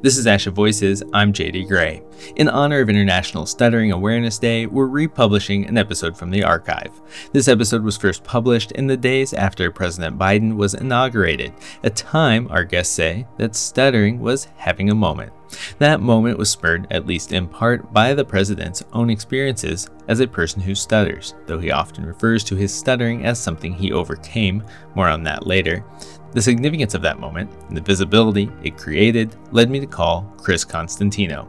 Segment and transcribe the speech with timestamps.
[0.00, 1.02] This is Asha Voices.
[1.12, 2.02] I'm JD Gray.
[2.36, 6.92] In honor of International Stuttering Awareness Day, we're republishing an episode from the archive.
[7.32, 12.46] This episode was first published in the days after President Biden was inaugurated, a time,
[12.48, 15.32] our guests say, that stuttering was having a moment.
[15.78, 20.28] That moment was spurred, at least in part, by the president's own experiences as a
[20.28, 24.62] person who stutters, though he often refers to his stuttering as something he overcame,
[24.94, 25.84] more on that later.
[26.32, 30.64] The significance of that moment and the visibility it created led me to call Chris
[30.64, 31.48] Constantino.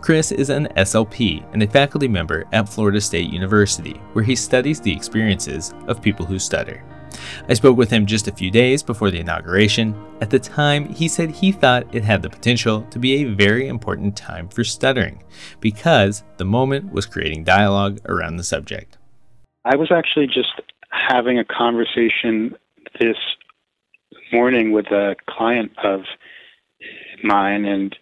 [0.00, 4.80] Chris is an SLP and a faculty member at Florida State University, where he studies
[4.80, 6.84] the experiences of people who stutter.
[7.48, 9.94] I spoke with him just a few days before the inauguration.
[10.20, 13.68] At the time, he said he thought it had the potential to be a very
[13.68, 15.22] important time for stuttering
[15.60, 18.98] because the moment was creating dialogue around the subject.
[19.64, 20.60] I was actually just
[20.90, 22.54] having a conversation
[23.00, 23.16] this
[24.32, 26.02] morning with a client of
[27.22, 27.96] mine, and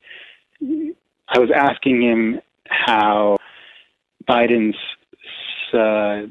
[1.28, 3.38] I was asking him how
[4.28, 4.77] Biden's
[5.72, 6.22] uh,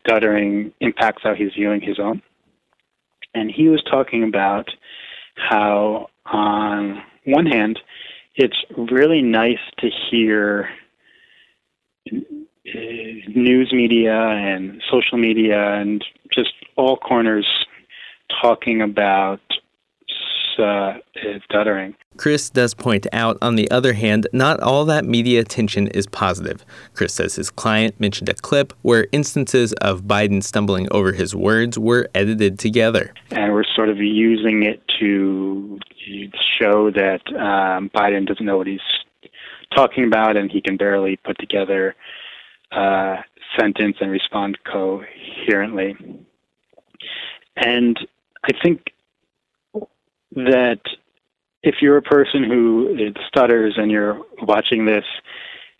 [0.00, 2.22] stuttering impacts how he's viewing his own.
[3.34, 4.68] And he was talking about
[5.34, 7.78] how, on one hand,
[8.34, 10.70] it's really nice to hear
[12.64, 17.46] news media and social media and just all corners
[18.42, 19.40] talking about
[20.58, 20.94] uh,
[21.44, 21.94] stuttering.
[22.16, 26.64] Chris does point out, on the other hand, not all that media attention is positive.
[26.94, 31.78] Chris says his client mentioned a clip where instances of Biden stumbling over his words
[31.78, 33.12] were edited together.
[33.30, 35.78] And we're sort of using it to
[36.58, 38.80] show that um, Biden doesn't know what he's
[39.74, 41.94] talking about and he can barely put together
[42.72, 43.16] a
[43.58, 45.96] sentence and respond coherently.
[47.56, 47.98] And
[48.46, 48.92] I think
[50.34, 50.80] that
[51.62, 55.04] if you're a person who stutters and you're watching this,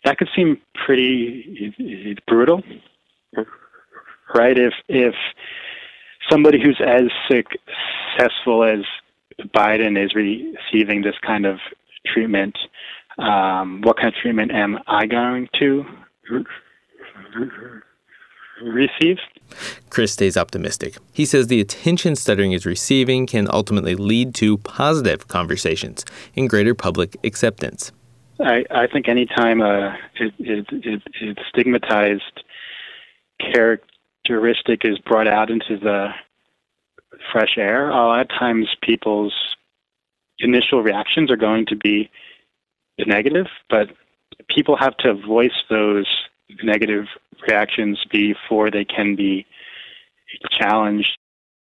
[0.03, 1.73] that could seem pretty
[2.27, 2.61] brutal,
[4.35, 4.57] right?
[4.57, 5.15] If if
[6.29, 8.79] somebody who's as successful as
[9.55, 11.59] Biden is receiving this kind of
[12.05, 12.57] treatment,
[13.17, 15.85] um, what kind of treatment am I going to
[18.61, 19.17] receive?
[19.89, 20.97] Chris stays optimistic.
[21.13, 26.75] He says the attention stuttering is receiving can ultimately lead to positive conversations and greater
[26.75, 27.91] public acceptance.
[28.39, 32.43] I, I think anytime uh, it, it, it, it stigmatized
[33.39, 36.09] characteristic is brought out into the
[37.31, 39.33] fresh air, a lot of times people's
[40.39, 42.09] initial reactions are going to be
[43.05, 43.89] negative, but
[44.49, 46.07] people have to voice those
[46.63, 47.05] negative
[47.47, 49.45] reactions before they can be
[50.59, 51.17] challenged.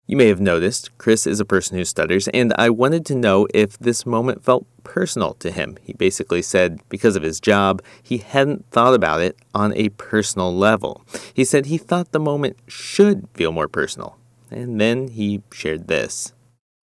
[0.07, 3.47] You may have noticed Chris is a person who stutters, and I wanted to know
[3.53, 5.77] if this moment felt personal to him.
[5.83, 10.53] He basically said because of his job, he hadn't thought about it on a personal
[10.53, 11.05] level.
[11.33, 14.17] He said he thought the moment should feel more personal.
[14.49, 16.33] And then he shared this.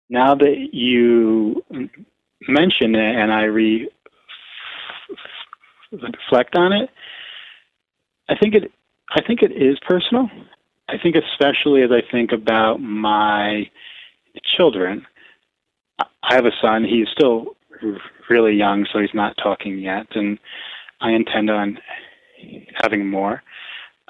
[0.09, 1.63] Now that you
[2.47, 3.89] mention it and I re-
[5.91, 6.89] reflect on it,
[8.29, 8.71] I think it
[9.11, 10.29] I think it is personal.
[10.89, 13.69] I think especially as I think about my
[14.57, 15.05] children.
[15.99, 16.83] I have a son.
[16.83, 17.55] He's still
[18.29, 20.39] really young, so he's not talking yet, and
[21.01, 21.77] I intend on
[22.81, 23.43] having more.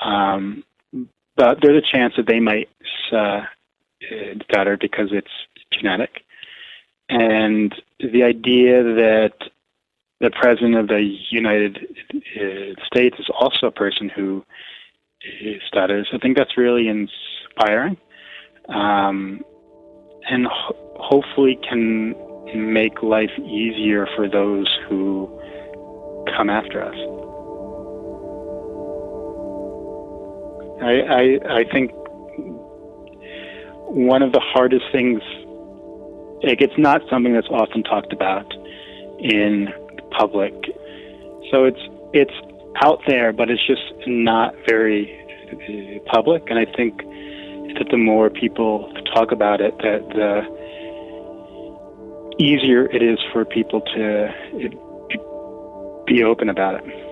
[0.02, 0.64] Um,
[1.36, 2.70] but there's a chance that they might
[3.12, 3.42] uh,
[4.44, 5.28] stutter because it's
[5.72, 6.22] genetic.
[7.09, 9.34] And the idea that
[10.22, 11.78] the president of the United
[12.86, 14.44] States is also a person who
[15.68, 16.08] stutters.
[16.14, 17.98] I think that's really inspiring,
[18.70, 19.44] um,
[20.30, 22.16] and ho- hopefully can
[22.56, 25.28] make life easier for those who
[26.38, 26.96] come after us.
[30.82, 31.92] I, I, I think
[33.88, 35.22] one of the hardest things,
[36.44, 38.53] like it's not something that's often talked about
[39.20, 39.70] in
[40.17, 40.53] public.
[41.52, 41.82] So it's
[42.14, 42.34] it's
[42.82, 45.20] out there, but it's just not very
[45.52, 46.44] uh, public.
[46.50, 46.97] And I think
[47.78, 50.44] that the more people talk about it, that the
[52.40, 54.34] easier it is for people to
[56.06, 57.04] be open about it.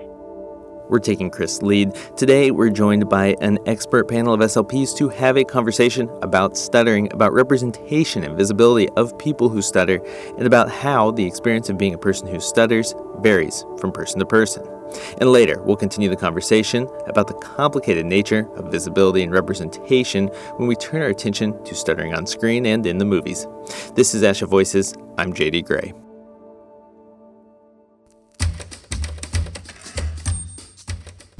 [0.88, 1.94] We're taking Chris' lead.
[2.16, 7.12] Today, we're joined by an expert panel of SLPs to have a conversation about stuttering,
[7.12, 10.00] about representation and visibility of people who stutter,
[10.36, 14.26] and about how the experience of being a person who stutters varies from person to
[14.26, 14.66] person.
[15.18, 20.68] And later, we'll continue the conversation about the complicated nature of visibility and representation when
[20.68, 23.46] we turn our attention to stuttering on screen and in the movies.
[23.94, 24.94] This is Asha Voices.
[25.18, 26.03] I'm JD Gray.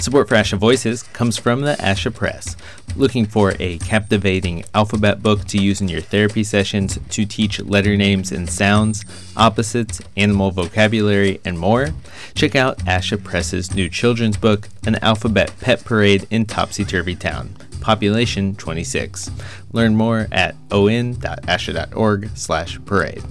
[0.04, 2.56] Support for ASHA Voices comes from the ASHA Press.
[2.94, 7.96] Looking for a captivating alphabet book to use in your therapy sessions to teach letter
[7.96, 9.02] names and sounds,
[9.34, 11.94] opposites, animal vocabulary, and more?
[12.34, 17.56] Check out ASHA Press's new children's book, An Alphabet Pet Parade in Topsy Turvy Town.
[17.80, 19.30] Population 26.
[19.72, 23.22] Learn more at on.asha.org/parade.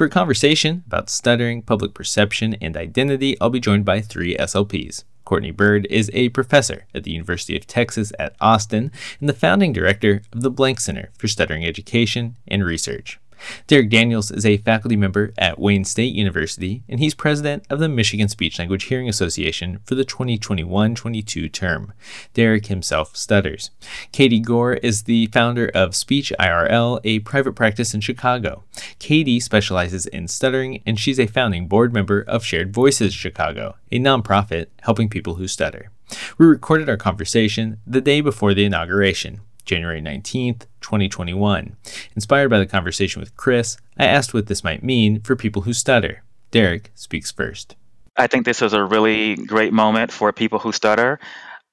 [0.00, 5.04] For a conversation about stuttering, public perception, and identity, I'll be joined by three SLPs.
[5.26, 9.74] Courtney Byrd is a professor at the University of Texas at Austin and the founding
[9.74, 13.20] director of the Blank Center for Stuttering Education and Research.
[13.66, 17.88] Derek Daniels is a faculty member at Wayne State University, and he's president of the
[17.88, 21.92] Michigan Speech Language Hearing Association for the 2021 22 term.
[22.34, 23.70] Derek himself stutters.
[24.12, 28.64] Katie Gore is the founder of Speech IRL, a private practice in Chicago.
[28.98, 33.98] Katie specializes in stuttering, and she's a founding board member of Shared Voices Chicago, a
[33.98, 35.90] nonprofit helping people who stutter.
[36.38, 39.40] We recorded our conversation the day before the inauguration.
[39.70, 41.76] January 19th, 2021.
[42.16, 45.72] Inspired by the conversation with Chris, I asked what this might mean for people who
[45.72, 46.24] stutter.
[46.50, 47.76] Derek speaks first.
[48.16, 51.20] I think this is a really great moment for people who stutter.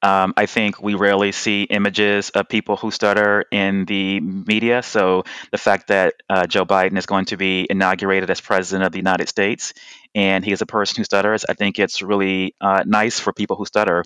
[0.04, 4.84] Um, I think we rarely see images of people who stutter in the media.
[4.84, 8.92] So the fact that uh, Joe Biden is going to be inaugurated as president of
[8.92, 9.74] the United States
[10.14, 13.56] and he is a person who stutters, I think it's really uh, nice for people
[13.56, 14.04] who stutter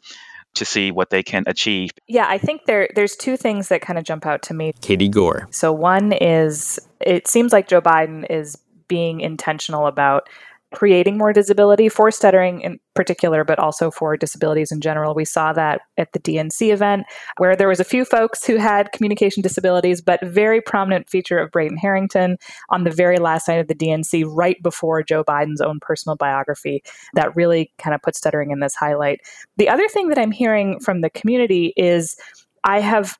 [0.53, 1.91] to see what they can achieve.
[2.07, 4.73] Yeah, I think there there's two things that kind of jump out to me.
[4.81, 5.47] Katie Gore.
[5.51, 8.57] So one is it seems like Joe Biden is
[8.87, 10.27] being intentional about
[10.73, 15.13] creating more disability for stuttering in particular, but also for disabilities in general.
[15.13, 17.05] We saw that at the DNC event
[17.37, 21.51] where there was a few folks who had communication disabilities, but very prominent feature of
[21.51, 22.37] Brayden Harrington
[22.69, 26.83] on the very last night of the DNC, right before Joe Biden's own personal biography,
[27.15, 29.19] that really kind of put stuttering in this highlight.
[29.57, 32.15] The other thing that I'm hearing from the community is
[32.63, 33.17] I have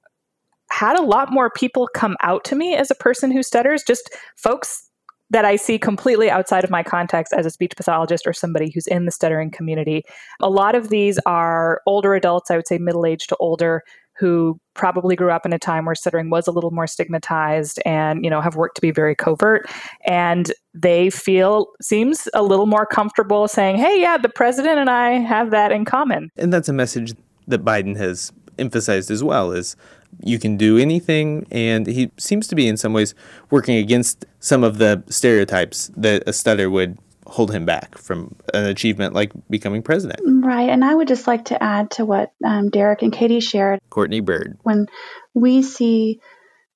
[0.69, 4.09] had a lot more people come out to me as a person who stutters, just
[4.37, 4.90] folks
[5.31, 8.85] that I see completely outside of my context as a speech pathologist or somebody who's
[8.85, 10.03] in the stuttering community.
[10.41, 13.81] A lot of these are older adults, I would say middle aged to older,
[14.17, 18.23] who probably grew up in a time where stuttering was a little more stigmatized and
[18.23, 19.69] you know have worked to be very covert
[20.05, 25.11] and they feel seems a little more comfortable saying hey yeah the president and i
[25.11, 27.13] have that in common and that's a message
[27.47, 29.75] that biden has emphasized as well is
[30.23, 33.15] you can do anything and he seems to be in some ways
[33.49, 36.97] working against some of the stereotypes that a stutter would
[37.27, 40.19] hold him back from an achievement like becoming president.
[40.25, 40.69] Right.
[40.69, 43.79] And I would just like to add to what um, Derek and Katie shared.
[43.89, 44.57] Courtney Byrd.
[44.63, 44.87] When
[45.33, 46.19] we see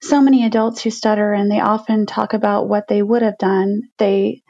[0.01, 3.83] so many adults who stutter and they often talk about what they would have done,
[3.97, 4.43] they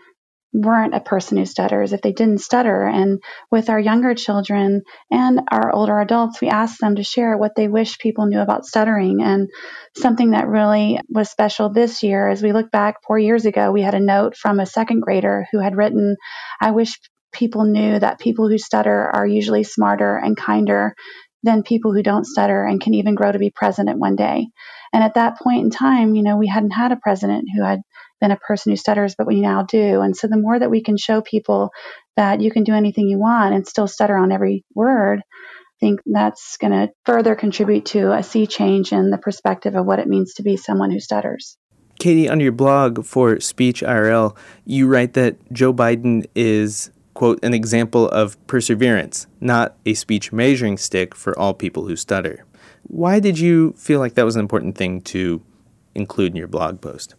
[0.56, 2.84] weren't a person who stutters, if they didn't stutter.
[2.86, 3.22] And
[3.52, 7.68] with our younger children and our older adults, we asked them to share what they
[7.68, 9.22] wish people knew about stuttering.
[9.22, 9.50] And
[9.98, 13.82] something that really was special this year, as we look back four years ago, we
[13.82, 16.16] had a note from a second grader who had written,
[16.62, 17.00] I wish
[17.34, 20.96] people knew that people who stutter are usually smarter and kinder
[21.44, 24.48] than people who don't stutter and can even grow to be president one day.
[24.94, 27.82] And at that point in time, you know, we hadn't had a president who had
[28.22, 30.02] been a person who stutters, but we now do.
[30.02, 31.72] And so the more that we can show people
[32.16, 36.00] that you can do anything you want and still stutter on every word, I think
[36.06, 40.08] that's going to further contribute to a sea change in the perspective of what it
[40.08, 41.58] means to be someone who stutters.
[42.00, 47.54] Katie, on your blog for Speech IRL, you write that Joe Biden is, quote, an
[47.54, 52.46] example of perseverance, not a speech measuring stick for all people who stutter.
[52.84, 55.42] Why did you feel like that was an important thing to
[55.96, 57.16] include in your blog post?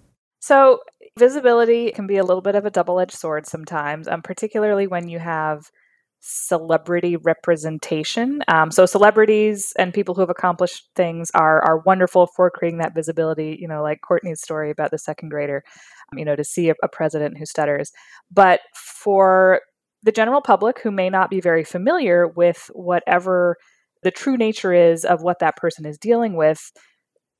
[0.47, 0.79] So,
[1.19, 5.09] visibility can be a little bit of a double edged sword sometimes, um, particularly when
[5.09, 5.73] you have
[6.21, 8.45] celebrity representation.
[8.47, 12.95] Um, so, celebrities and people who have accomplished things are, are wonderful for creating that
[12.95, 15.65] visibility, you know, like Courtney's story about the second grader,
[16.13, 17.91] um, you know, to see a, a president who stutters.
[18.31, 19.63] But for
[20.05, 23.57] the general public who may not be very familiar with whatever
[24.05, 26.71] the true nature is of what that person is dealing with,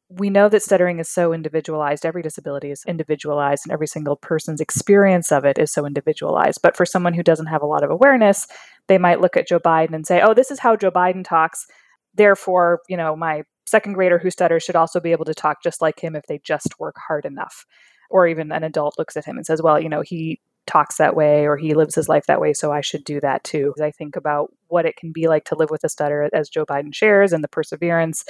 [0.09, 2.07] we know that stuttering is so individualized.
[2.07, 6.61] Every disability is individualized, and every single person's experience of it is so individualized.
[6.63, 8.47] But for someone who doesn't have a lot of awareness,
[8.87, 11.67] they might look at Joe Biden and say, oh, this is how Joe Biden talks.
[12.15, 15.83] Therefore, you know, my second grader who stutters should also be able to talk just
[15.83, 17.67] like him if they just work hard enough.
[18.09, 21.17] Or even an adult looks at him and says, well, you know, he talks that
[21.17, 23.75] way or he lives his life that way, so I should do that too.
[23.83, 26.67] I think about what it can be like to live with a stutter, as Joe
[26.67, 28.25] Biden shares, and the perseverance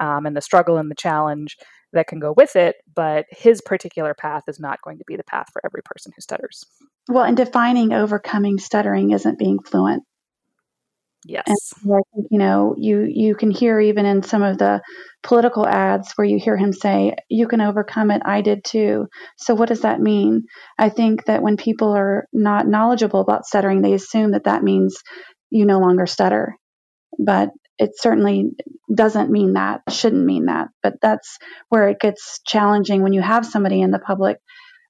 [0.00, 1.56] um, and the struggle and the challenge
[1.92, 2.76] that can go with it.
[2.94, 6.20] But his particular path is not going to be the path for every person who
[6.20, 6.64] stutters.
[7.08, 10.02] Well, and defining overcoming stuttering isn't being fluent.
[11.24, 11.72] Yes.
[11.84, 14.80] And I think, you know, you you can hear even in some of the
[15.22, 18.22] political ads where you hear him say, "You can overcome it.
[18.24, 20.44] I did too." So what does that mean?
[20.78, 24.96] I think that when people are not knowledgeable about stuttering, they assume that that means
[25.50, 26.54] you no longer stutter.
[27.18, 28.50] But it certainly
[28.92, 30.68] doesn't mean that, shouldn't mean that.
[30.82, 34.38] But that's where it gets challenging when you have somebody in the public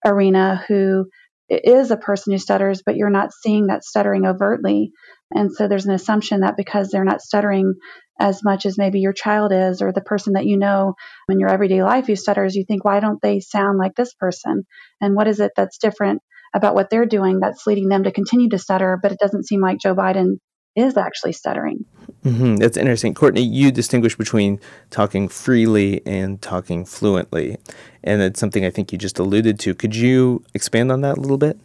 [0.04, 1.06] arena who
[1.50, 4.92] is a person who stutters, but you're not seeing that stuttering overtly.
[5.30, 7.74] And so there's an assumption that because they're not stuttering
[8.20, 10.94] as much as maybe your child is, or the person that you know
[11.30, 14.64] in your everyday life who stutters, you think, why don't they sound like this person?
[15.00, 16.20] And what is it that's different
[16.54, 18.98] about what they're doing that's leading them to continue to stutter?
[19.00, 20.38] But it doesn't seem like Joe Biden
[20.76, 21.84] is actually stuttering.
[22.24, 22.56] Mm-hmm.
[22.56, 23.14] That's interesting.
[23.14, 24.60] Courtney, you distinguish between
[24.90, 27.56] talking freely and talking fluently.
[28.04, 29.74] And it's something I think you just alluded to.
[29.74, 31.58] Could you expand on that a little bit?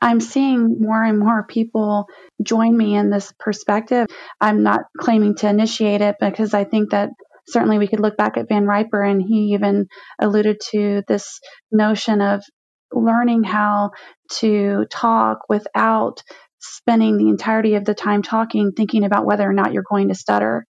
[0.00, 2.06] I'm seeing more and more people
[2.42, 4.06] join me in this perspective.
[4.40, 7.10] I'm not claiming to initiate it because I think that
[7.48, 9.86] certainly we could look back at Van Riper and he even
[10.20, 11.40] alluded to this
[11.72, 12.42] notion of
[12.92, 13.90] learning how
[14.30, 16.22] to talk without
[16.60, 20.14] spending the entirety of the time talking thinking about whether or not you're going to
[20.14, 20.66] stutter.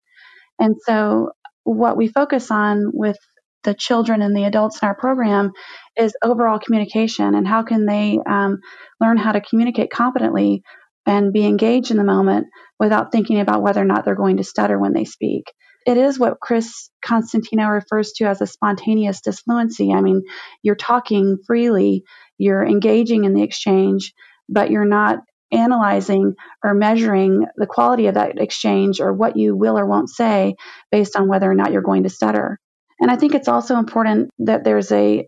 [0.60, 1.32] And so
[1.64, 3.18] what we focus on with
[3.64, 5.52] the children and the adults in our program
[5.98, 8.60] is overall communication and how can they um,
[9.02, 10.62] learn how to communicate competently
[11.06, 12.48] and be engaged in the moment
[12.80, 15.52] without thinking about whether or not they're going to stutter when they speak.
[15.86, 19.94] It is what Chris Constantino refers to as a spontaneous disfluency.
[19.94, 20.24] I mean,
[20.62, 22.04] you're talking freely,
[22.38, 24.14] you're engaging in the exchange,
[24.50, 25.20] but you're not
[25.52, 30.56] analyzing or measuring the quality of that exchange or what you will or won't say
[30.92, 32.60] based on whether or not you're going to stutter.
[33.00, 35.28] And I think it's also important that there's a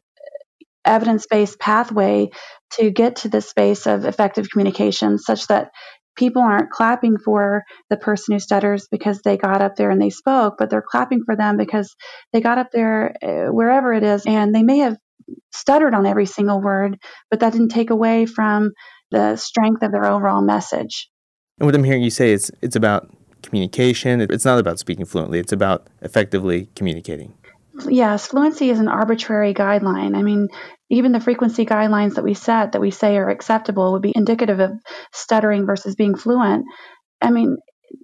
[0.85, 2.29] evidence-based pathway
[2.71, 5.71] to get to the space of effective communication such that
[6.15, 10.09] people aren't clapping for the person who stutters because they got up there and they
[10.09, 11.95] spoke, but they're clapping for them because
[12.33, 14.97] they got up there uh, wherever it is and they may have
[15.53, 16.97] stuttered on every single word,
[17.29, 18.71] but that didn't take away from
[19.11, 21.09] the strength of their overall message.
[21.59, 23.09] And what I'm hearing you say is it's about
[23.43, 24.21] communication.
[24.21, 25.39] It's not about speaking fluently.
[25.39, 27.33] It's about effectively communicating.
[27.87, 30.17] Yes, fluency is an arbitrary guideline.
[30.17, 30.49] I mean,
[30.89, 34.59] even the frequency guidelines that we set that we say are acceptable would be indicative
[34.59, 34.71] of
[35.13, 36.65] stuttering versus being fluent.
[37.21, 37.57] I mean,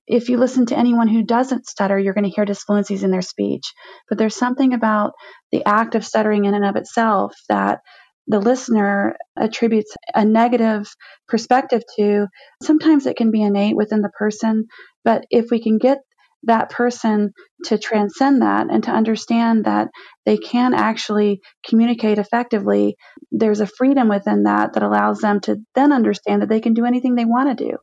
[0.07, 3.21] if you listen to anyone who doesn't stutter, you're going to hear disfluencies in their
[3.21, 3.73] speech.
[4.07, 5.13] But there's something about
[5.51, 7.79] the act of stuttering in and of itself that
[8.27, 10.87] the listener attributes a negative
[11.27, 12.27] perspective to.
[12.63, 14.67] Sometimes it can be innate within the person,
[15.03, 15.99] but if we can get
[16.45, 17.33] that person
[17.65, 19.87] to transcend that and to understand that
[20.25, 22.95] they can actually communicate effectively,
[23.31, 26.85] there's a freedom within that that allows them to then understand that they can do
[26.85, 27.77] anything they want to do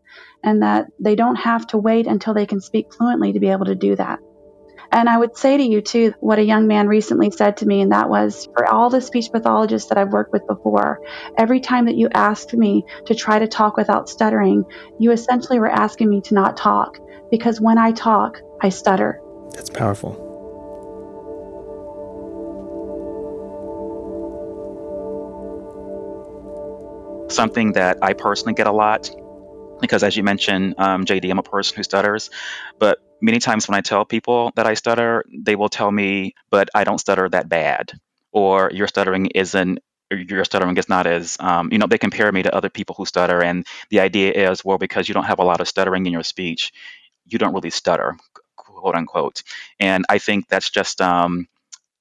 [0.44, 3.66] and that they don't have to wait until they can speak fluently to be able
[3.66, 4.20] to do that.
[4.92, 7.80] And I would say to you, too, what a young man recently said to me,
[7.80, 11.00] and that was for all the speech pathologists that I've worked with before,
[11.38, 14.64] every time that you asked me to try to talk without stuttering,
[14.98, 16.98] you essentially were asking me to not talk
[17.30, 19.20] because when I talk, I stutter.
[19.52, 20.28] That's powerful.
[27.30, 29.10] Something that I personally get a lot,
[29.80, 32.28] because as you mentioned, um, JD, I'm a person who stutters,
[32.78, 36.70] but many times when I tell people that I stutter, they will tell me, but
[36.74, 37.92] I don't stutter that bad,
[38.32, 39.80] or your stuttering isn't
[40.12, 43.06] your stuttering is not as um, you know they compare me to other people who
[43.06, 46.12] stutter and the idea is well because you don't have a lot of stuttering in
[46.12, 46.72] your speech
[47.26, 48.16] you don't really stutter
[48.56, 49.42] quote unquote.
[49.80, 51.48] And I think that's just um,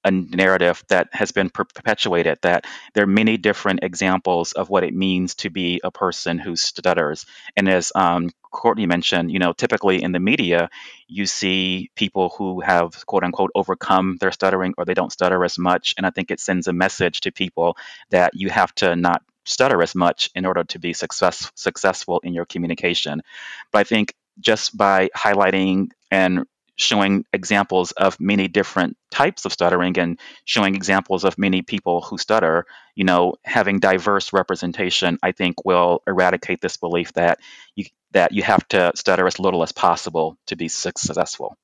[0.03, 4.93] a narrative that has been perpetuated that there are many different examples of what it
[4.93, 7.25] means to be a person who stutters.
[7.55, 10.69] And as um, Courtney mentioned, you know, typically in the media,
[11.07, 15.57] you see people who have quote unquote overcome their stuttering or they don't stutter as
[15.57, 15.93] much.
[15.97, 17.77] And I think it sends a message to people
[18.09, 22.33] that you have to not stutter as much in order to be success, successful in
[22.33, 23.21] your communication.
[23.71, 26.45] But I think just by highlighting and
[26.81, 32.17] showing examples of many different types of stuttering and showing examples of many people who
[32.17, 37.39] stutter, you know, having diverse representation, I think will eradicate this belief that
[37.75, 41.55] you that you have to stutter as little as possible to be successful.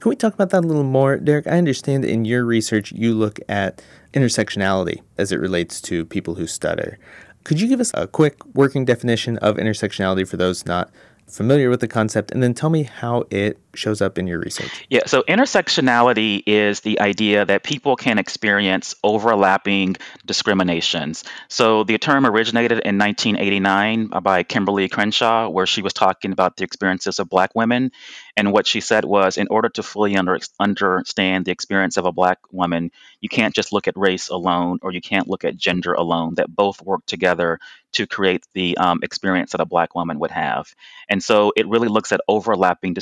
[0.00, 1.46] Can we talk about that a little more, Derek?
[1.46, 6.46] I understand in your research you look at intersectionality as it relates to people who
[6.46, 6.98] stutter.
[7.44, 10.90] Could you give us a quick working definition of intersectionality for those not
[11.28, 14.86] familiar with the concept, and then tell me how it shows up in your research?
[14.88, 21.24] Yeah, so intersectionality is the idea that people can experience overlapping discriminations.
[21.48, 26.64] So the term originated in 1989 by Kimberlé Crenshaw, where she was talking about the
[26.64, 27.92] experiences of Black women.
[28.36, 32.12] And what she said was in order to fully under, understand the experience of a
[32.12, 32.90] Black woman,
[33.20, 36.54] you can't just look at race alone or you can't look at gender alone, that
[36.54, 37.58] both work together
[37.92, 40.74] to create the um, experience that a Black woman would have.
[41.08, 42.92] And so it really looks at overlapping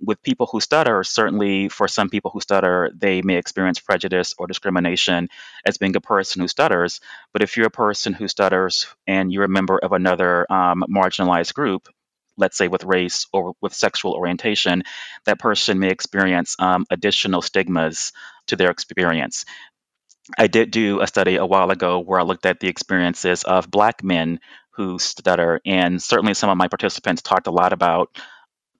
[0.00, 4.46] With people who stutter, certainly for some people who stutter, they may experience prejudice or
[4.46, 5.28] discrimination
[5.66, 7.00] as being a person who stutters.
[7.32, 11.54] But if you're a person who stutters and you're a member of another um, marginalized
[11.54, 11.88] group,
[12.36, 14.82] let's say with race or with sexual orientation,
[15.26, 18.12] that person may experience um, additional stigmas
[18.46, 19.44] to their experience.
[20.38, 23.70] I did do a study a while ago where I looked at the experiences of
[23.70, 24.40] Black men
[24.72, 28.16] who stutter, and certainly some of my participants talked a lot about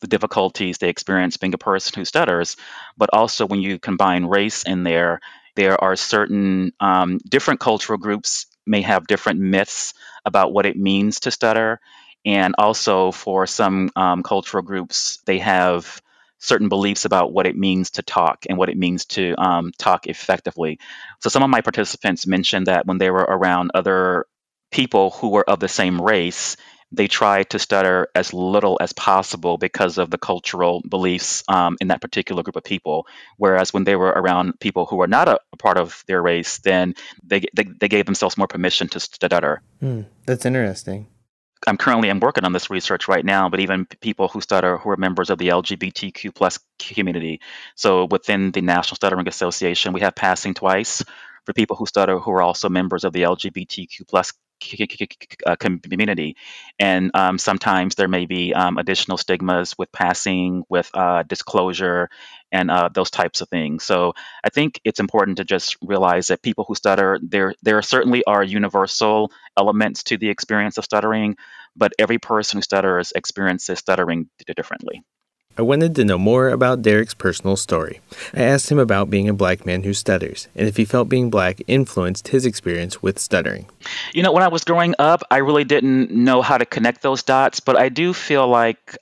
[0.00, 2.56] the difficulties they experience being a person who stutters.
[2.96, 5.20] But also, when you combine race in there,
[5.56, 11.20] there are certain um, different cultural groups may have different myths about what it means
[11.20, 11.80] to stutter.
[12.24, 16.02] And also, for some um, cultural groups, they have
[16.38, 20.06] certain beliefs about what it means to talk and what it means to um, talk
[20.06, 20.78] effectively.
[21.20, 24.26] So, some of my participants mentioned that when they were around other
[24.70, 26.56] people who were of the same race,
[26.92, 31.88] they tried to stutter as little as possible because of the cultural beliefs um, in
[31.88, 33.06] that particular group of people.
[33.36, 36.58] Whereas when they were around people who were not a, a part of their race,
[36.58, 39.62] then they, they, they, gave themselves more permission to stutter.
[39.80, 41.06] Hmm, that's interesting.
[41.66, 44.90] I'm currently I'm working on this research right now, but even people who stutter who
[44.90, 47.40] are members of the LGBTQ plus community.
[47.74, 51.04] So within the National Stuttering Association, we have passing twice
[51.44, 56.36] for people who stutter who are also members of the LGBTQ plus community.
[56.78, 62.08] And um, sometimes there may be um, additional stigmas with passing, with uh, disclosure,
[62.52, 63.84] and uh, those types of things.
[63.84, 64.14] So
[64.44, 68.42] I think it's important to just realize that people who stutter, there there certainly are
[68.42, 71.36] universal elements to the experience of stuttering,
[71.76, 75.02] but every person who stutters experiences stuttering differently.
[75.58, 78.00] I wanted to know more about Derek's personal story.
[78.32, 81.28] I asked him about being a black man who stutters and if he felt being
[81.28, 83.66] black influenced his experience with stuttering.
[84.14, 87.24] You know, when I was growing up, I really didn't know how to connect those
[87.24, 88.96] dots, but I do feel like,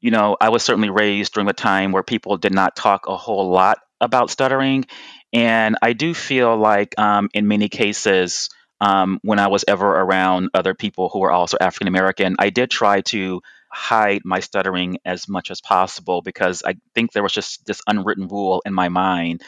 [0.00, 3.16] you know, I was certainly raised during a time where people did not talk a
[3.16, 4.84] whole lot about stuttering.
[5.32, 10.50] And I do feel like, um, in many cases, um, when I was ever around
[10.54, 13.40] other people who were also African American, I did try to
[13.72, 18.28] hide my stuttering as much as possible because I think there was just this unwritten
[18.28, 19.42] rule in my mind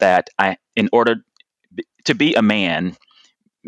[0.00, 1.24] that I, in order
[2.04, 2.96] to be a man,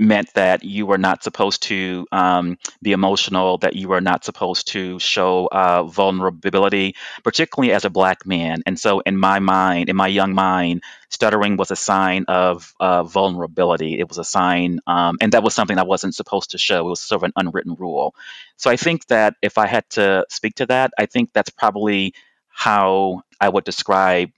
[0.00, 4.68] meant that you were not supposed to um, be emotional, that you were not supposed
[4.68, 8.62] to show uh, vulnerability, particularly as a black man.
[8.66, 13.02] And so, in my mind, in my young mind, stuttering was a sign of uh,
[13.04, 13.98] vulnerability.
[14.00, 16.86] It was a sign, um, and that was something I wasn't supposed to show.
[16.86, 18.14] It was sort of an unwritten rule.
[18.56, 22.14] So, I think that if I had to speak to that, I think that's probably
[22.48, 24.30] how I would describe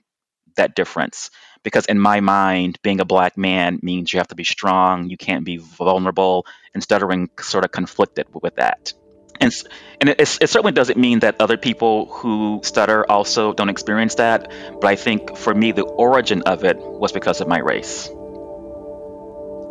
[0.55, 1.31] that difference
[1.63, 5.17] because in my mind being a black man means you have to be strong you
[5.17, 8.93] can't be vulnerable and stuttering sort of conflicted with that.
[9.39, 9.53] And,
[9.99, 14.51] and it, it, certainly doesn't mean that other people who stutter also don't experience that
[14.79, 18.09] but i think for me the origin of it was because of my race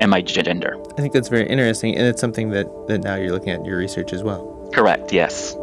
[0.00, 0.76] and my gender.
[0.98, 3.64] I think that's very interesting and it's something that, that now you're looking at in
[3.64, 4.68] your research as well.
[4.74, 5.56] Correct yes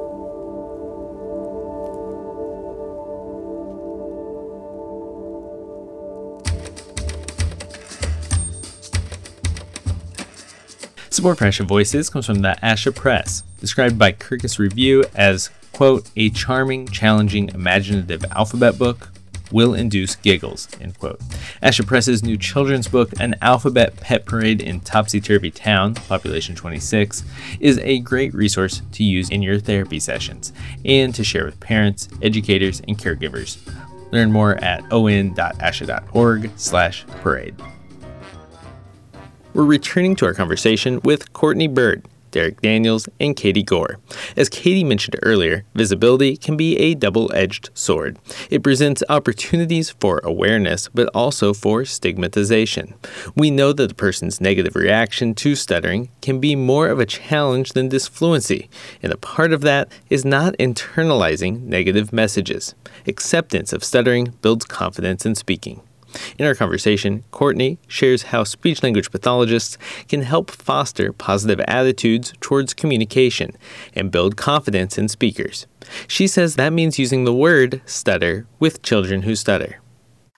[11.19, 16.09] Support for Asha Voices comes from the Asha Press, described by Kirkus Review as, quote,
[16.15, 19.09] a charming, challenging, imaginative alphabet book
[19.51, 21.19] will induce giggles, end quote.
[21.61, 27.25] Asha Press's new children's book, An Alphabet Pet Parade in Topsy Turvy Town, population 26,
[27.59, 30.53] is a great resource to use in your therapy sessions
[30.85, 33.57] and to share with parents, educators, and caregivers.
[34.13, 37.55] Learn more at on.asha.org slash parade.
[39.53, 43.97] We're returning to our conversation with Courtney Byrd, Derek Daniels, and Katie Gore.
[44.37, 48.19] As Katie mentioned earlier, visibility can be a double edged sword.
[48.51, 52.93] It presents opportunities for awareness, but also for stigmatization.
[53.35, 57.73] We know that the person's negative reaction to stuttering can be more of a challenge
[57.73, 58.69] than disfluency,
[59.01, 62.75] and a part of that is not internalizing negative messages.
[63.07, 65.81] Acceptance of stuttering builds confidence in speaking.
[66.37, 72.73] In our conversation, Courtney shares how speech language pathologists can help foster positive attitudes towards
[72.73, 73.55] communication
[73.93, 75.67] and build confidence in speakers.
[76.07, 79.79] She says that means using the word stutter with children who stutter.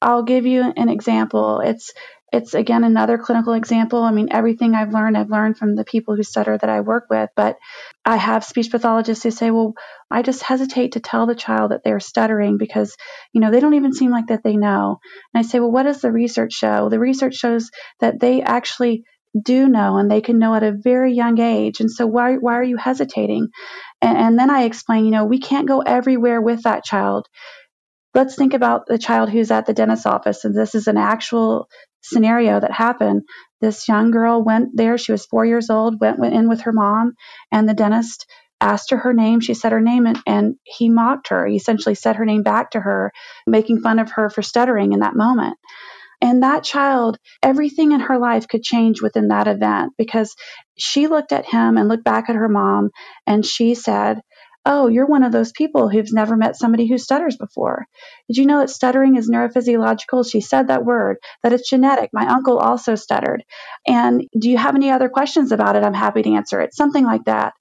[0.02, 1.60] I'll give you an example.
[1.60, 1.94] It's
[2.32, 4.04] it's again another clinical example.
[4.04, 7.08] I mean, everything I've learned, I've learned from the people who stutter that I work
[7.10, 7.30] with.
[7.36, 7.58] But
[8.06, 9.74] I have speech pathologists who say, well,
[10.10, 12.96] I just hesitate to tell the child that they're stuttering because,
[13.32, 14.98] you know, they don't even seem like that they know.
[15.34, 16.90] And I say, well, what does the research show?
[16.90, 19.04] The research shows that they actually
[19.40, 21.80] do know and they can know at a very young age.
[21.80, 23.48] And so why, why are you hesitating?
[24.02, 27.28] And, and then I explain, you know, we can't go everywhere with that child
[28.14, 31.68] let's think about the child who's at the dentist's office and this is an actual
[32.02, 33.24] scenario that happened.
[33.62, 34.98] This young girl went there.
[34.98, 37.14] She was four years old, went, went in with her mom,
[37.52, 38.26] and the dentist
[38.60, 39.40] asked her her name.
[39.40, 41.46] She said her name, and, and he mocked her.
[41.46, 43.12] He essentially said her name back to her,
[43.48, 45.58] making fun of her for stuttering in that moment.
[46.22, 50.36] And that child, everything in her life could change within that event because
[50.78, 52.92] she looked at him and looked back at her mom
[53.26, 54.22] and she said,
[54.66, 57.86] oh, you're one of those people who's never met somebody who stutters before.
[58.28, 60.30] Did you know that stuttering is neurophysiological?
[60.30, 62.12] She said that word, that it's genetic.
[62.14, 63.44] My uncle also stuttered.
[63.88, 65.84] And do you have any other questions about it?
[65.84, 66.76] I'm happy to answer it.
[66.76, 67.54] Something like that.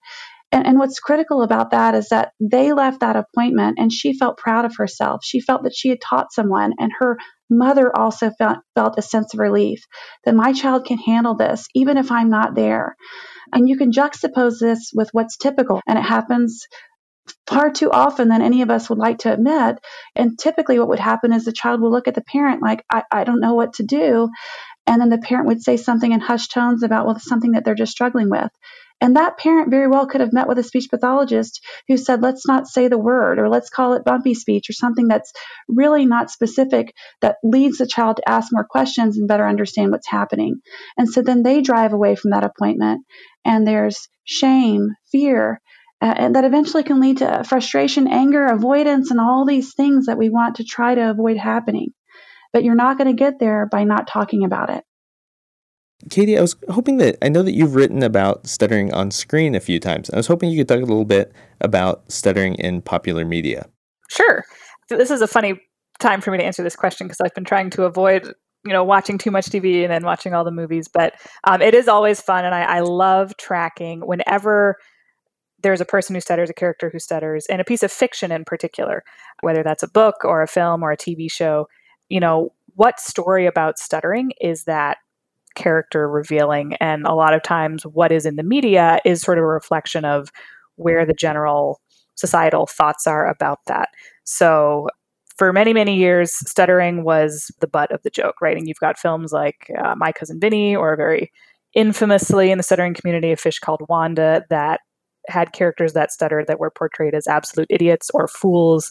[0.52, 4.36] And, and, what's critical about that is that they left that appointment and she felt
[4.36, 5.24] proud of herself.
[5.24, 9.32] She felt that she had taught someone, and her mother also felt, felt a sense
[9.32, 9.84] of relief
[10.24, 12.96] that my child can handle this, even if I'm not there.
[13.52, 16.66] And you can juxtapose this with what's typical, and it happens
[17.46, 19.78] far too often than any of us would like to admit.
[20.14, 23.02] And typically, what would happen is the child will look at the parent like, I,
[23.10, 24.28] I don't know what to do.
[24.86, 27.74] And then the parent would say something in hushed tones about, well, something that they're
[27.74, 28.50] just struggling with.
[29.02, 32.46] And that parent very well could have met with a speech pathologist who said, let's
[32.46, 35.32] not say the word, or let's call it bumpy speech, or something that's
[35.68, 40.10] really not specific that leads the child to ask more questions and better understand what's
[40.10, 40.60] happening.
[40.98, 43.06] And so then they drive away from that appointment,
[43.42, 45.62] and there's shame, fear,
[46.00, 50.18] uh, and that eventually can lead to frustration, anger, avoidance, and all these things that
[50.18, 51.88] we want to try to avoid happening.
[52.52, 54.84] But you're not going to get there by not talking about it.
[56.08, 59.60] Katie, I was hoping that I know that you've written about stuttering on screen a
[59.60, 60.08] few times.
[60.10, 63.68] I was hoping you could talk a little bit about stuttering in popular media.
[64.08, 64.44] Sure.
[64.88, 65.60] This is a funny
[65.98, 68.32] time for me to answer this question because I've been trying to avoid
[68.64, 71.74] you know watching too much tv and then watching all the movies but um, it
[71.74, 74.76] is always fun and I, I love tracking whenever
[75.62, 78.44] there's a person who stutters, a character who stutters, and a piece of fiction in
[78.44, 79.04] particular,
[79.42, 81.68] whether that's a book or a film or a TV show,
[82.08, 84.98] you know, what story about stuttering is that
[85.54, 86.74] character revealing?
[86.74, 90.04] And a lot of times, what is in the media is sort of a reflection
[90.04, 90.30] of
[90.76, 91.80] where the general
[92.14, 93.88] societal thoughts are about that.
[94.24, 94.88] So,
[95.36, 98.56] for many, many years, stuttering was the butt of the joke, right?
[98.56, 101.32] And you've got films like uh, My Cousin Vinny, or very
[101.72, 104.80] infamously in the stuttering community, A Fish Called Wanda, that
[105.28, 108.90] had characters that stuttered that were portrayed as absolute idiots or fools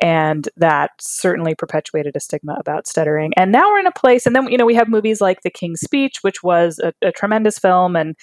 [0.00, 3.32] and that certainly perpetuated a stigma about stuttering.
[3.36, 5.50] And now we're in a place and then you know we have movies like the
[5.50, 8.14] king's speech which was a, a tremendous film and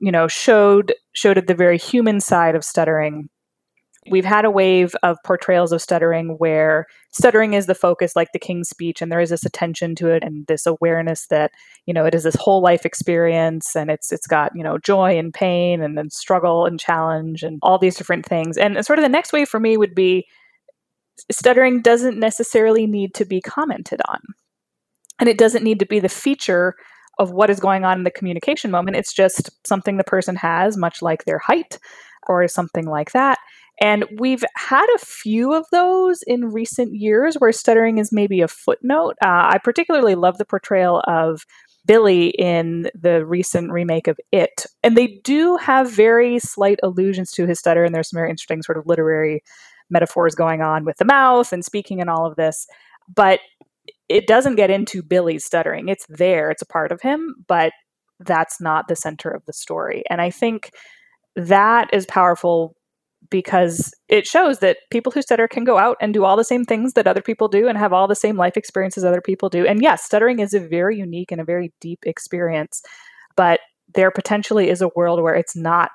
[0.00, 3.28] you know showed showed the very human side of stuttering
[4.10, 8.38] we've had a wave of portrayals of stuttering where stuttering is the focus like the
[8.38, 11.50] king's speech and there is this attention to it and this awareness that
[11.86, 15.18] you know it is this whole life experience and it's it's got you know joy
[15.18, 18.56] and pain and then struggle and challenge and all these different things.
[18.56, 20.26] And sort of the next wave for me would be
[21.30, 24.20] stuttering doesn't necessarily need to be commented on.
[25.18, 26.74] And it doesn't need to be the feature
[27.18, 28.96] of what is going on in the communication moment.
[28.96, 31.78] It's just something the person has much like their height
[32.26, 33.38] or something like that
[33.80, 38.48] and we've had a few of those in recent years where stuttering is maybe a
[38.48, 39.16] footnote.
[39.22, 41.44] Uh, I particularly love the portrayal of
[41.86, 44.66] Billy in the recent remake of It.
[44.82, 48.62] And they do have very slight allusions to his stutter, and there's some very interesting
[48.62, 49.42] sort of literary
[49.90, 52.66] metaphors going on with the mouth and speaking and all of this.
[53.12, 53.40] But
[54.08, 55.88] it doesn't get into Billy's stuttering.
[55.88, 57.72] It's there, it's a part of him, but
[58.20, 60.04] that's not the center of the story.
[60.08, 60.70] And I think
[61.36, 62.74] that is powerful
[63.34, 66.64] because it shows that people who stutter can go out and do all the same
[66.64, 69.66] things that other people do and have all the same life experiences other people do.
[69.66, 72.80] And yes, stuttering is a very unique and a very deep experience,
[73.34, 73.58] but
[73.92, 75.90] there potentially is a world where it's not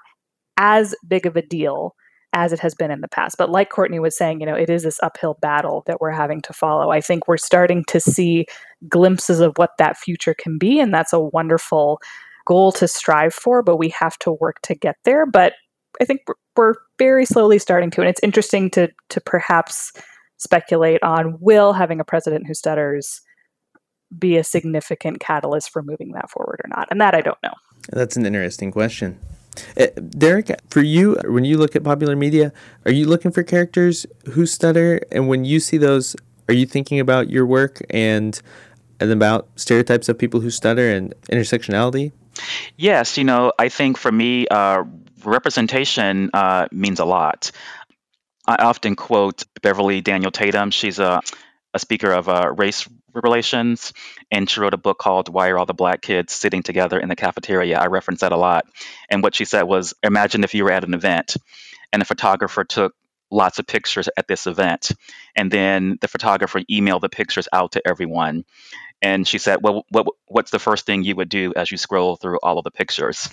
[0.57, 1.95] as big of a deal
[2.33, 3.37] as it has been in the past.
[3.37, 6.41] But like Courtney was saying, you know, it is this uphill battle that we're having
[6.41, 6.91] to follow.
[6.91, 8.47] I think we're starting to see
[8.89, 12.01] glimpses of what that future can be, and that's a wonderful
[12.45, 15.25] goal to strive for, but we have to work to get there.
[15.25, 15.53] But
[15.99, 19.91] I think we're, we're very slowly starting to, and it's interesting to to perhaps
[20.37, 23.21] speculate on will having a president who stutters
[24.17, 26.87] be a significant catalyst for moving that forward or not.
[26.89, 27.53] And that I don't know.
[27.89, 29.19] That's an interesting question.
[29.77, 32.53] Uh, Derek, for you, when you look at popular media,
[32.85, 35.01] are you looking for characters who stutter?
[35.11, 36.15] And when you see those,
[36.47, 38.39] are you thinking about your work and
[39.01, 42.11] and about stereotypes of people who stutter and intersectionality?
[42.77, 44.83] Yes, you know, I think for me, uh,
[45.23, 47.51] representation uh, means a lot.
[48.45, 50.71] I often quote Beverly Daniel Tatum.
[50.71, 51.21] She's a,
[51.73, 53.93] a speaker of uh, race relations,
[54.31, 57.09] and she wrote a book called Why Are All the Black Kids Sitting Together in
[57.09, 57.79] the Cafeteria?
[57.79, 58.65] I reference that a lot.
[59.09, 61.35] And what she said was Imagine if you were at an event
[61.91, 62.93] and a photographer took
[63.31, 64.91] lots of pictures at this event,
[65.35, 68.43] and then the photographer emailed the pictures out to everyone.
[69.01, 72.15] And she said, Well, what, what's the first thing you would do as you scroll
[72.15, 73.29] through all of the pictures?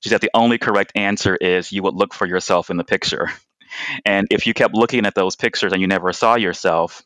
[0.00, 3.30] She said, The only correct answer is you would look for yourself in the picture.
[4.06, 7.02] And if you kept looking at those pictures and you never saw yourself,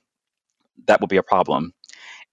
[0.86, 1.72] that would be a problem.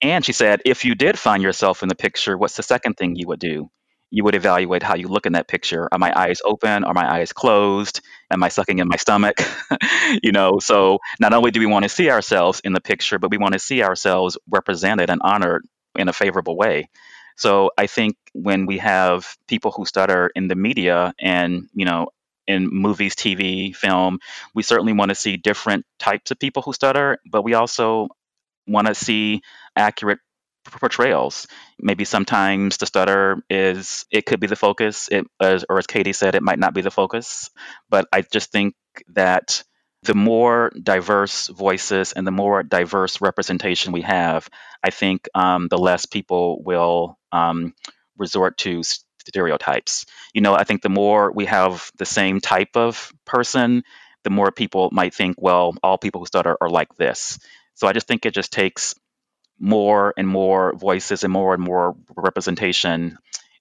[0.02, 3.16] And she said, if you did find yourself in the picture, what's the second thing
[3.16, 3.70] you would do?
[4.10, 5.88] You would evaluate how you look in that picture.
[5.92, 6.84] Are my eyes open?
[6.84, 8.00] Are my eyes closed?
[8.30, 9.38] Am I sucking in my stomach?
[10.22, 13.30] you know, so not only do we want to see ourselves in the picture, but
[13.30, 15.64] we want to see ourselves represented and honored
[15.96, 16.88] in a favorable way.
[17.40, 22.08] So I think when we have people who stutter in the media and, you know,
[22.46, 24.18] in movies, TV, film,
[24.54, 28.08] we certainly want to see different types of people who stutter, but we also
[28.66, 29.40] want to see
[29.74, 30.18] accurate
[30.66, 31.46] portrayals.
[31.78, 36.12] Maybe sometimes the stutter is it could be the focus, it, as, or as Katie
[36.12, 37.48] said, it might not be the focus.
[37.88, 38.74] But I just think
[39.14, 39.64] that
[40.02, 44.46] the more diverse voices and the more diverse representation we have,
[44.84, 47.74] I think um, the less people will um,
[48.16, 48.82] resort to
[49.26, 50.06] stereotypes.
[50.34, 53.82] You know, I think the more we have the same type of person,
[54.24, 57.38] the more people might think, well, all people who stutter are like this.
[57.74, 58.94] So I just think it just takes
[59.58, 63.18] more and more voices and more and more representation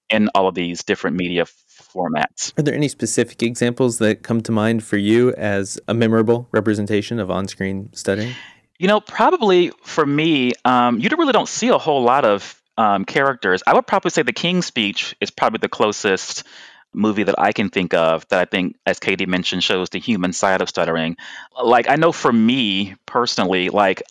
[0.10, 2.58] in all of these different media formats.
[2.58, 7.20] Are there any specific examples that come to mind for you as a memorable representation
[7.20, 8.34] of on screen studying?
[8.80, 13.04] You know, probably for me, um, you really don't see a whole lot of um,
[13.04, 13.62] characters.
[13.68, 16.48] I would probably say The King's Speech is probably the closest
[16.94, 20.32] movie that I can think of that I think, as Katie mentioned, shows the human
[20.32, 21.18] side of stuttering.
[21.62, 24.02] Like, I know for me personally, like,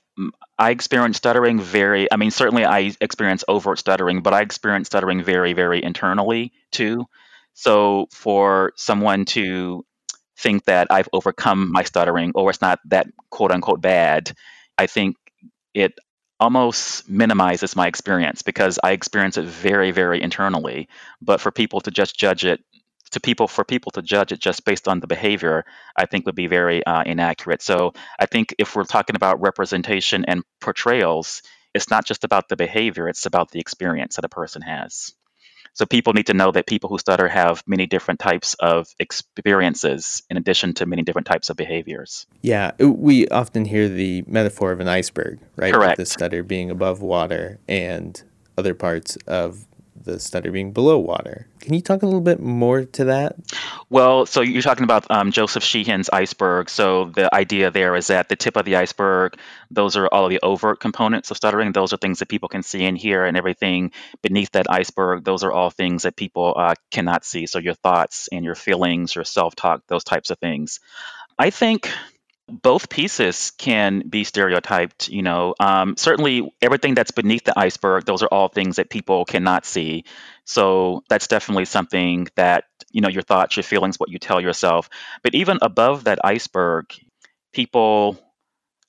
[0.58, 5.22] I experience stuttering very, I mean, certainly I experience overt stuttering, but I experience stuttering
[5.22, 7.06] very, very internally too.
[7.54, 9.86] So for someone to
[10.36, 14.32] think that I've overcome my stuttering or it's not that quote unquote bad,
[14.76, 15.16] I think
[15.72, 15.94] it
[16.40, 20.88] almost minimizes my experience because I experience it very, very internally.
[21.20, 22.60] But for people to just judge it,
[23.10, 25.64] to people for people to judge it just based on the behavior,
[25.96, 27.62] I think would be very uh, inaccurate.
[27.62, 31.42] So I think if we're talking about representation and portrayals,
[31.74, 35.14] it's not just about the behavior; it's about the experience that a person has.
[35.74, 40.22] So people need to know that people who stutter have many different types of experiences
[40.28, 42.26] in addition to many different types of behaviors.
[42.42, 45.72] Yeah, uh, we often hear the metaphor of an iceberg, right?
[45.72, 45.98] Correct.
[45.98, 48.20] With the stutter being above water and
[48.56, 49.66] other parts of
[50.08, 51.46] the stutter being below water.
[51.60, 53.36] Can you talk a little bit more to that?
[53.90, 56.70] Well, so you're talking about um, Joseph Sheehan's iceberg.
[56.70, 59.38] So the idea there is that the tip of the iceberg,
[59.70, 61.72] those are all the overt components of stuttering.
[61.72, 63.92] Those are things that people can see and hear, and everything
[64.22, 67.46] beneath that iceberg, those are all things that people uh, cannot see.
[67.46, 70.80] So your thoughts and your feelings, your self talk, those types of things.
[71.38, 71.90] I think
[72.48, 78.22] both pieces can be stereotyped you know um, certainly everything that's beneath the iceberg those
[78.22, 80.04] are all things that people cannot see.
[80.44, 84.88] So that's definitely something that you know your thoughts your feelings what you tell yourself.
[85.22, 86.86] But even above that iceberg
[87.52, 88.18] people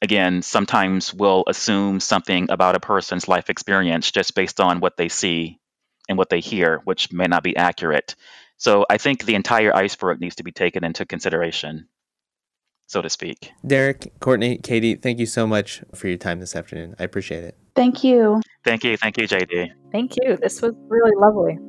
[0.02, 5.10] again sometimes will assume something about a person's life experience just based on what they
[5.10, 5.60] see
[6.08, 8.15] and what they hear which may not be accurate.
[8.58, 11.88] So i think the entire iceberg needs to be taken into consideration
[12.89, 13.52] so to speak.
[13.65, 16.95] Derek, Courtney, Katie, thank you so much for your time this afternoon.
[16.99, 17.56] I appreciate it.
[17.75, 18.41] Thank you.
[18.65, 18.97] Thank you.
[18.97, 19.71] Thank you, JD.
[19.91, 20.38] Thank you.
[20.38, 21.60] This was really lovely.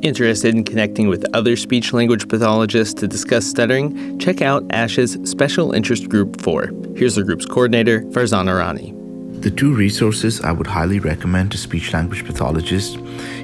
[0.00, 4.16] Interested in connecting with other speech language pathologists to discuss stuttering?
[4.20, 6.70] Check out ASHA's Special Interest Group 4.
[6.94, 8.94] Here's the group's coordinator, Farzana Rani.
[9.40, 12.96] The two resources I would highly recommend to speech language pathologists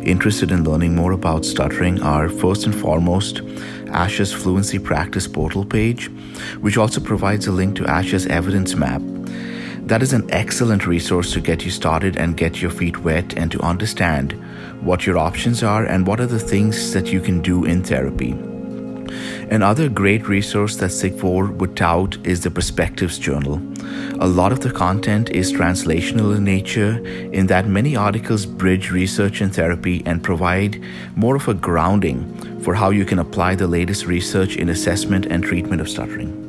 [0.02, 3.42] interested in learning more about stuttering are first and foremost
[3.94, 6.10] ASHA's Fluency Practice portal page,
[6.60, 9.00] which also provides a link to ASHA's evidence map.
[9.86, 13.50] That is an excellent resource to get you started and get your feet wet and
[13.52, 14.32] to understand
[14.82, 18.32] what your options are and what are the things that you can do in therapy.
[19.50, 23.60] Another great resource that SIG 4 would tout is the Perspectives Journal.
[24.20, 29.40] A lot of the content is translational in nature, in that many articles bridge research
[29.40, 30.82] and therapy and provide
[31.14, 35.44] more of a grounding for how you can apply the latest research in assessment and
[35.44, 36.40] treatment of stuttering.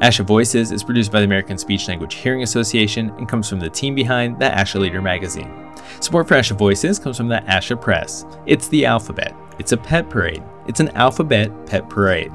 [0.00, 3.70] ASHA Voices is produced by the American Speech Language Hearing Association and comes from the
[3.70, 5.50] team behind the ASHA Leader magazine.
[6.00, 8.26] Support for ASHA Voices comes from the ASHA Press.
[8.44, 9.34] It's the alphabet.
[9.58, 10.42] It's a pet parade.
[10.66, 12.32] It's an alphabet pet parade.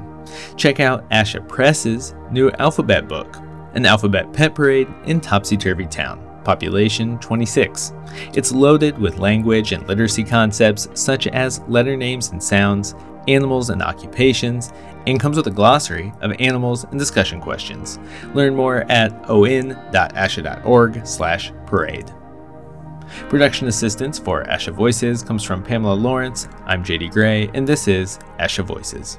[0.56, 3.36] Check out ASHA Press's new alphabet book,
[3.74, 7.92] An Alphabet Pet Parade in Topsy Turvy Town, population 26.
[8.34, 12.94] It's loaded with language and literacy concepts such as letter names and sounds,
[13.28, 14.72] animals and occupations,
[15.06, 17.98] and comes with a glossary of animals and discussion questions.
[18.34, 22.12] Learn more at on.asha.org slash parade.
[23.28, 26.48] Production assistance for ASHA Voices comes from Pamela Lawrence.
[26.64, 29.18] I'm JD Gray, and this is ASHA Voices.